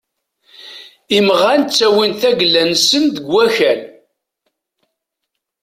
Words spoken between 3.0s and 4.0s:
deg wakal.